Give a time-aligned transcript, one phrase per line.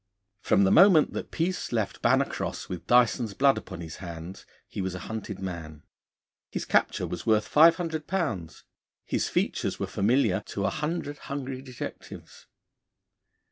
[0.41, 4.95] From the moment that Peace left Bannercross with Dyson's blood upon his hands, he was
[4.95, 5.83] a hunted man.
[6.49, 8.63] His capture was worth five hundred pounds;
[9.05, 12.47] his features were familiar to a hundred hungry detectives.